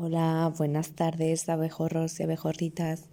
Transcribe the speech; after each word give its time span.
Hola, 0.00 0.54
buenas 0.56 0.92
tardes, 0.92 1.48
abejorros 1.48 2.20
y 2.20 2.22
abejorritas. 2.22 3.08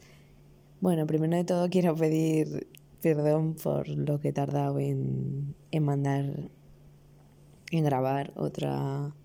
Bueno, 0.82 1.08
primero 1.08 1.36
de 1.36 1.44
todo 1.44 1.68
quiero 1.68 1.96
pedir 1.96 2.68
perdón 3.02 3.56
por 3.56 3.88
lo 3.88 4.20
que 4.20 4.28
he 4.28 4.34
tardado 4.34 4.78
en, 4.78 5.56
mandar, 5.82 6.52
en 7.72 7.84
grabar 7.84 8.34
otra, 8.36 9.16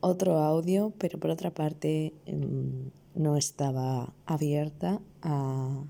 otro 0.00 0.38
audio, 0.38 0.94
pero 0.96 1.20
por 1.20 1.28
otra 1.28 1.50
parte 1.50 2.14
em, 2.24 2.90
no 3.14 3.36
estaba 3.36 4.14
abierta 4.24 4.98
a, 5.20 5.84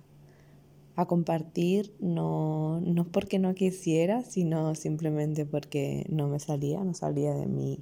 a 0.97 1.07
compartir, 1.07 1.95
no, 2.01 2.81
no 2.81 3.05
porque 3.05 3.39
no 3.39 3.55
quisiera, 3.55 4.25
sino 4.25 4.75
simplemente 4.75 5.47
porque 5.47 6.07
no 6.09 6.27
me 6.27 6.41
salía, 6.41 6.83
no 6.83 6.93
salía 6.93 7.35
de 7.35 7.47
mí 7.47 7.79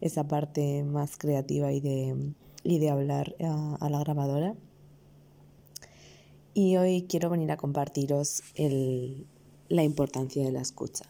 esa 0.00 0.26
parte 0.26 0.82
más 0.82 1.16
creativa 1.16 1.72
y 1.72 1.80
de, 1.80 2.32
y 2.62 2.78
de 2.78 2.90
hablar 2.90 3.34
a, 3.40 3.88
la 3.88 4.00
grabadora. 4.00 4.54
Y 6.54 6.76
hoy 6.76 7.06
quiero 7.08 7.30
venir 7.30 7.52
a 7.52 7.56
compartiros 7.56 8.42
el, 8.54 9.26
la 9.68 9.82
importancia 9.84 10.44
de 10.44 10.52
la 10.52 10.60
escucha 10.60 11.04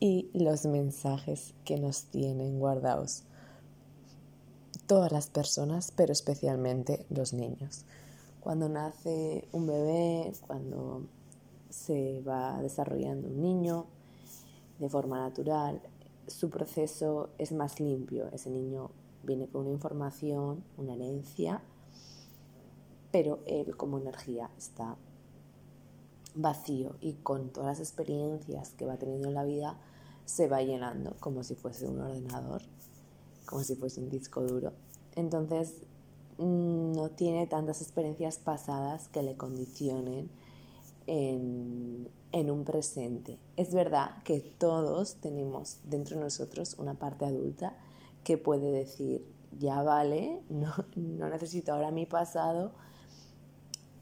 y 0.00 0.30
los 0.32 0.64
mensajes 0.66 1.54
que 1.64 1.78
nos 1.78 2.04
tienen 2.04 2.58
guardados 2.58 3.24
todas 4.86 5.12
las 5.12 5.28
personas, 5.28 5.92
pero 5.94 6.12
especialmente 6.12 7.04
los 7.10 7.32
niños. 7.34 7.84
Cuando 8.40 8.68
nace 8.68 9.46
un 9.52 9.66
bebé, 9.66 10.32
cuando 10.46 11.06
se 11.68 12.22
va 12.22 12.60
desarrollando 12.62 13.28
un 13.28 13.42
niño 13.42 13.86
de 14.78 14.88
forma 14.88 15.18
natural, 15.18 15.82
su 16.28 16.50
proceso 16.50 17.30
es 17.38 17.52
más 17.52 17.80
limpio. 17.80 18.28
Ese 18.32 18.50
niño 18.50 18.90
viene 19.22 19.48
con 19.48 19.62
una 19.62 19.70
información, 19.70 20.64
una 20.76 20.94
herencia, 20.94 21.62
pero 23.10 23.40
él 23.46 23.76
como 23.76 23.98
energía 23.98 24.50
está 24.56 24.96
vacío 26.34 26.96
y 27.00 27.14
con 27.14 27.50
todas 27.50 27.78
las 27.78 27.80
experiencias 27.80 28.70
que 28.74 28.86
va 28.86 28.96
teniendo 28.96 29.28
en 29.28 29.34
la 29.34 29.44
vida 29.44 29.78
se 30.24 30.46
va 30.46 30.62
llenando 30.62 31.16
como 31.20 31.42
si 31.42 31.54
fuese 31.54 31.86
un 31.86 32.00
ordenador, 32.00 32.62
como 33.46 33.64
si 33.64 33.74
fuese 33.74 34.00
un 34.00 34.10
disco 34.10 34.42
duro. 34.42 34.72
Entonces 35.16 35.74
mm, 36.36 36.92
no 36.92 37.10
tiene 37.10 37.46
tantas 37.46 37.82
experiencias 37.82 38.38
pasadas 38.38 39.08
que 39.08 39.22
le 39.22 39.36
condicionen 39.36 40.30
en, 41.06 41.87
en 42.32 42.50
un 42.50 42.64
presente. 42.64 43.38
Es 43.56 43.72
verdad 43.72 44.22
que 44.24 44.40
todos 44.40 45.16
tenemos 45.16 45.78
dentro 45.84 46.16
de 46.16 46.24
nosotros 46.24 46.76
una 46.78 46.94
parte 46.94 47.24
adulta 47.24 47.76
que 48.24 48.38
puede 48.38 48.70
decir, 48.70 49.26
ya 49.58 49.82
vale, 49.82 50.42
no, 50.48 50.72
no 50.96 51.28
necesito 51.28 51.72
ahora 51.72 51.90
mi 51.90 52.06
pasado 52.06 52.72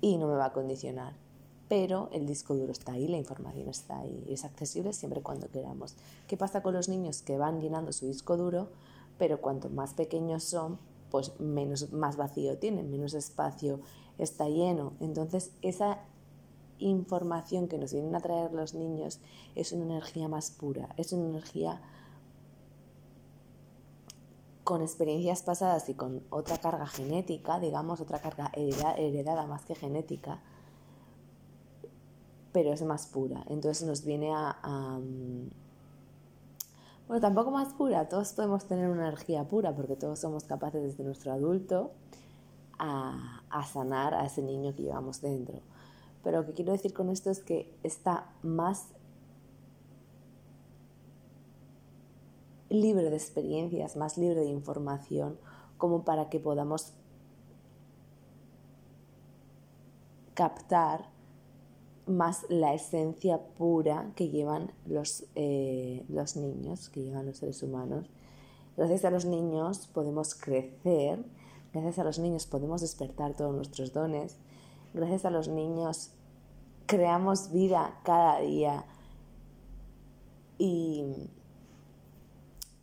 y 0.00 0.16
no 0.18 0.28
me 0.28 0.34
va 0.34 0.46
a 0.46 0.52
condicionar. 0.52 1.14
Pero 1.68 2.08
el 2.12 2.26
disco 2.26 2.54
duro 2.54 2.70
está 2.70 2.92
ahí, 2.92 3.08
la 3.08 3.16
información 3.16 3.68
está 3.68 3.98
ahí, 3.98 4.24
es 4.28 4.44
accesible 4.44 4.92
siempre 4.92 5.20
cuando 5.22 5.48
queramos. 5.48 5.96
¿Qué 6.28 6.36
pasa 6.36 6.62
con 6.62 6.74
los 6.74 6.88
niños 6.88 7.22
que 7.22 7.38
van 7.38 7.60
llenando 7.60 7.92
su 7.92 8.06
disco 8.06 8.36
duro, 8.36 8.68
pero 9.18 9.40
cuanto 9.40 9.68
más 9.68 9.94
pequeños 9.94 10.44
son, 10.44 10.78
pues 11.10 11.38
menos, 11.40 11.92
más 11.92 12.16
vacío 12.16 12.58
tienen, 12.58 12.90
menos 12.90 13.14
espacio 13.14 13.80
está 14.18 14.48
lleno. 14.48 14.92
Entonces 15.00 15.50
esa 15.62 16.00
información 16.78 17.68
que 17.68 17.78
nos 17.78 17.92
vienen 17.92 18.14
a 18.14 18.20
traer 18.20 18.52
los 18.52 18.74
niños 18.74 19.20
es 19.54 19.72
una 19.72 19.84
energía 19.84 20.28
más 20.28 20.50
pura, 20.50 20.88
es 20.96 21.12
una 21.12 21.28
energía 21.28 21.80
con 24.66 24.82
experiencias 24.82 25.42
pasadas 25.42 25.88
y 25.88 25.94
con 25.94 26.24
otra 26.28 26.58
carga 26.58 26.88
genética, 26.88 27.60
digamos, 27.60 28.00
otra 28.00 28.18
carga 28.20 28.50
heredada 28.54 29.46
más 29.46 29.64
que 29.64 29.76
genética, 29.76 30.40
pero 32.50 32.72
es 32.72 32.82
más 32.82 33.06
pura. 33.06 33.44
Entonces 33.48 33.86
nos 33.86 34.04
viene 34.04 34.32
a, 34.34 34.98
bueno, 37.06 37.20
tampoco 37.20 37.52
más 37.52 37.74
pura, 37.74 38.08
todos 38.08 38.32
podemos 38.32 38.66
tener 38.66 38.88
una 38.88 39.06
energía 39.06 39.44
pura 39.44 39.72
porque 39.72 39.94
todos 39.94 40.18
somos 40.18 40.42
capaces 40.42 40.82
desde 40.82 41.04
nuestro 41.04 41.32
adulto 41.32 41.92
a, 42.76 43.42
a 43.48 43.64
sanar 43.64 44.14
a 44.14 44.26
ese 44.26 44.42
niño 44.42 44.74
que 44.74 44.82
llevamos 44.82 45.20
dentro. 45.20 45.60
Pero 46.26 46.40
lo 46.40 46.46
que 46.46 46.54
quiero 46.54 46.72
decir 46.72 46.92
con 46.92 47.08
esto 47.08 47.30
es 47.30 47.38
que 47.38 47.72
está 47.84 48.34
más 48.42 48.88
libre 52.68 53.10
de 53.10 53.16
experiencias, 53.16 53.94
más 53.96 54.18
libre 54.18 54.40
de 54.40 54.48
información, 54.48 55.38
como 55.78 56.04
para 56.04 56.28
que 56.28 56.40
podamos 56.40 56.94
captar 60.34 61.10
más 62.06 62.44
la 62.48 62.74
esencia 62.74 63.38
pura 63.56 64.10
que 64.16 64.28
llevan 64.28 64.72
los, 64.84 65.26
eh, 65.36 66.04
los 66.08 66.34
niños, 66.34 66.88
que 66.88 67.04
llevan 67.04 67.26
los 67.26 67.36
seres 67.36 67.62
humanos. 67.62 68.10
Gracias 68.76 69.04
a 69.04 69.10
los 69.10 69.26
niños 69.26 69.86
podemos 69.94 70.34
crecer, 70.34 71.24
gracias 71.72 72.00
a 72.00 72.02
los 72.02 72.18
niños 72.18 72.48
podemos 72.48 72.80
despertar 72.80 73.36
todos 73.36 73.54
nuestros 73.54 73.92
dones, 73.92 74.38
gracias 74.92 75.24
a 75.24 75.30
los 75.30 75.46
niños 75.46 76.15
creamos 76.86 77.52
vida 77.52 78.00
cada 78.04 78.40
día. 78.40 78.84
Y 80.58 81.04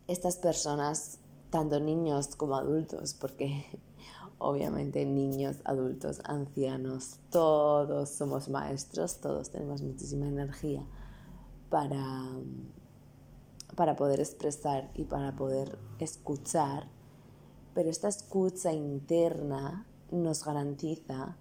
estas 0.06 0.36
personas, 0.36 1.18
tanto 1.50 1.80
niños 1.80 2.36
como 2.36 2.56
adultos, 2.56 3.14
porque 3.14 3.64
obviamente 4.38 5.04
niños, 5.04 5.56
adultos, 5.64 6.20
ancianos, 6.24 7.18
todos 7.30 8.10
somos 8.10 8.48
maestros, 8.48 9.20
todos 9.20 9.50
tenemos 9.50 9.82
muchísima 9.82 10.26
energía 10.26 10.86
para, 11.70 12.28
para 13.74 13.96
poder 13.96 14.20
expresar 14.20 14.90
y 14.94 15.04
para 15.04 15.34
poder 15.34 15.78
escuchar, 15.98 16.88
pero 17.74 17.90
esta 17.90 18.08
escucha 18.08 18.72
interna 18.72 19.86
nos 20.12 20.44
garantiza 20.44 21.36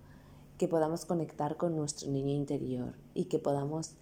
que 0.64 0.70
podamos 0.70 1.04
conectar 1.04 1.58
con 1.58 1.76
nuestro 1.76 2.10
niño 2.10 2.34
interior 2.34 2.94
y 3.14 3.26
que 3.26 3.38
podamos 3.38 3.96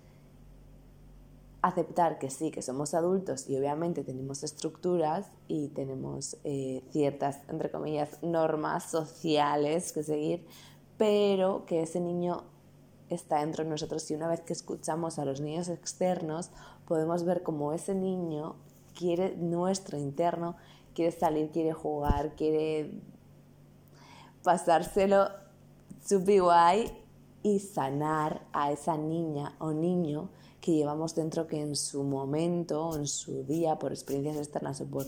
aceptar 1.64 2.20
que 2.20 2.30
sí, 2.30 2.52
que 2.52 2.62
somos 2.62 2.94
adultos 2.94 3.50
y 3.50 3.58
obviamente 3.58 4.04
tenemos 4.04 4.44
estructuras 4.44 5.26
y 5.48 5.70
tenemos 5.70 6.38
eh, 6.44 6.84
ciertas, 6.92 7.40
entre 7.50 7.72
comillas, 7.72 8.22
normas 8.22 8.92
sociales 8.92 9.92
que 9.92 10.04
seguir, 10.04 10.46
pero 11.00 11.66
que 11.66 11.82
ese 11.82 12.00
niño 12.00 12.44
está 13.10 13.40
dentro 13.40 13.64
de 13.64 13.72
nosotros 13.72 14.12
y 14.12 14.14
una 14.14 14.28
vez 14.28 14.42
que 14.42 14.54
escuchamos 14.54 15.18
a 15.18 15.26
los 15.26 15.42
niños 15.42 15.68
externos 15.68 16.52
podemos 16.88 17.24
ver 17.24 17.42
cómo 17.42 17.74
ese 17.74 17.96
niño 17.96 18.56
quiere 18.96 19.36
nuestro 19.36 19.98
interno, 19.98 20.58
quiere 20.94 21.12
salir, 21.12 21.50
quiere 21.50 21.74
jugar, 21.74 22.36
quiere 22.36 23.02
pasárselo 24.44 25.41
guay 26.40 26.92
y 27.44 27.60
sanar 27.60 28.46
a 28.54 28.72
esa 28.72 28.98
niña 28.98 29.56
o 29.60 29.72
niño 29.72 30.30
que 30.60 30.74
llevamos 30.74 31.16
dentro 31.16 31.48
que 31.48 31.60
en 31.60 31.76
su 31.76 32.04
momento 32.04 32.96
en 32.96 33.08
su 33.08 33.44
día, 33.44 33.80
por 33.80 33.92
experiencias 33.92 34.38
externas 34.38 34.80
o 34.82 34.86
por, 34.86 35.08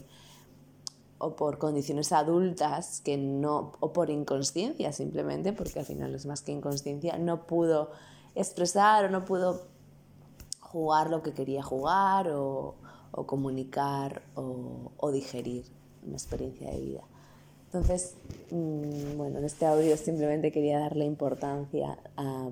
o 1.19 1.35
por 1.35 1.59
condiciones 1.59 2.11
adultas, 2.11 3.01
que 3.01 3.17
no, 3.17 3.73
o 3.79 3.93
por 3.93 4.09
inconsciencia 4.09 4.91
simplemente, 4.91 5.53
porque 5.53 5.79
al 5.79 5.85
final 5.85 6.15
es 6.15 6.25
más 6.25 6.41
que 6.41 6.51
inconsciencia, 6.51 7.17
no 7.17 7.45
pudo 7.45 7.91
expresar 8.33 9.05
o 9.05 9.09
no 9.09 9.25
pudo 9.25 9.67
jugar 10.59 11.11
lo 11.11 11.21
que 11.21 11.33
quería 11.33 11.61
jugar 11.61 12.29
o, 12.29 12.75
o 13.11 13.27
comunicar 13.27 14.23
o, 14.33 14.91
o 14.97 15.11
digerir 15.11 15.65
una 16.03 16.15
experiencia 16.15 16.71
de 16.71 16.79
vida. 16.79 17.03
Entonces, 17.73 18.13
mm, 18.51 19.17
bueno, 19.17 19.39
en 19.39 19.45
este 19.45 19.65
audio 19.65 19.97
simplemente 19.97 20.51
quería 20.51 20.77
darle 20.77 21.05
importancia 21.05 21.97
a, 22.15 22.51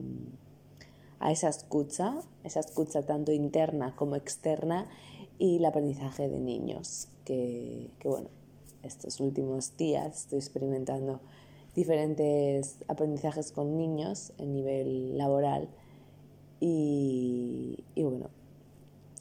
esa 1.30 1.50
escucha, 1.50 2.16
esa 2.44 2.62
escucha 2.62 3.04
tanto 3.04 3.32
interna 3.32 3.96
como 3.96 4.16
externa 4.16 4.90
y 5.38 5.58
el 5.58 5.66
aprendizaje 5.66 6.28
de 6.28 6.40
niños, 6.40 7.08
que, 7.24 7.92
bueno, 8.04 8.30
estos 8.82 9.20
últimos 9.20 9.78
días 9.78 10.22
estoy 10.22 10.40
experimentando 10.40 11.20
diferentes 11.76 12.78
aprendizajes 12.88 13.52
con 13.52 13.78
niños 13.78 14.34
en 14.40 14.54
nivel 14.54 15.20
laboral 15.20 15.70
y, 16.60 17.84
y, 17.94 18.02
bueno, 18.02 18.32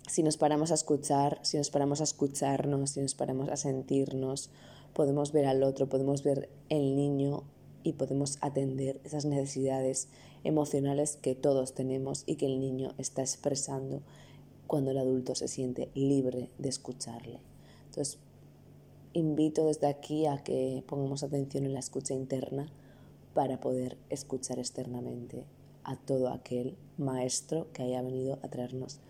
si 0.09 0.23
nos 0.23 0.39
paramos 0.39 0.71
a 0.71 0.75
escuchar, 0.75 1.41
si 1.43 1.59
nos 1.59 1.69
paramos 1.69 2.01
a 2.01 2.05
escucharnos, 2.05 2.93
si 2.93 3.03
nos 3.03 3.15
paramos 3.15 3.51
a 3.51 3.57
sentirnos, 3.59 4.49
podemos 4.95 5.33
ver 5.33 5.47
al 5.47 5.63
otro, 5.63 5.89
podemos 5.89 6.23
ver 6.23 6.49
el 6.69 6.97
niño 6.97 7.45
y 7.83 7.95
podemos 7.95 8.39
atender 8.41 9.01
esas 9.05 9.25
necesidades 9.25 10.09
emocionales 10.45 11.17
que 11.17 11.35
todos 11.35 11.75
tenemos 11.75 12.25
y 12.27 12.37
que 12.37 12.47
el 12.47 12.61
niño 12.61 12.95
está 12.99 13.23
expresando 13.23 14.03
cuando 14.67 14.91
el 14.91 14.99
adulto 14.99 15.35
se 15.35 15.49
siente 15.49 15.91
libre 15.95 16.51
de 16.59 16.69
escucharle. 16.69 17.41
Entonces, 17.87 18.19
invito 19.13 19.67
desde 19.67 19.89
aquí 19.89 20.27
a 20.27 20.39
que 20.39 20.85
pongamos 20.87 21.23
atención 21.23 21.65
en 21.65 21.75
la 21.75 21.81
escucha 21.81 22.15
interna 22.15 22.71
para 23.35 23.61
poder 23.61 23.97
escuchar 24.11 24.59
externamente 24.59 25.45
a 25.85 25.97
todo 25.97 26.29
aquel 26.29 26.77
maestro 26.99 27.67
que 27.73 27.83
haya 27.83 28.03
venido 28.03 28.39
a 28.43 28.49
traernos 28.49 29.01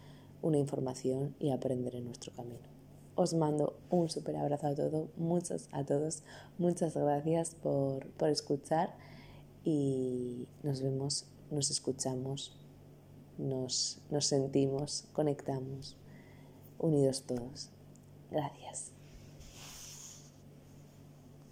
una 0.42 0.58
información 0.58 1.34
y 1.38 1.50
aprender 1.50 1.94
en 1.96 2.06
nuestro 2.06 2.32
camino. 2.32 2.79
Os 3.22 3.34
mando 3.34 3.76
un 3.90 4.08
súper 4.08 4.34
abrazo 4.36 4.68
a 4.68 4.74
todos, 4.74 5.10
muchas 5.18 5.68
a 5.72 5.84
todos, 5.84 6.22
muchas 6.56 6.94
gracias 6.94 7.54
por, 7.54 8.06
por 8.12 8.30
escuchar 8.30 8.96
y 9.62 10.48
nos 10.62 10.80
vemos, 10.80 11.26
nos 11.50 11.70
escuchamos, 11.70 12.56
nos, 13.36 14.00
nos 14.10 14.24
sentimos, 14.24 15.04
conectamos, 15.12 15.98
unidos 16.78 17.24
todos. 17.26 17.68
Gracias. 18.30 18.99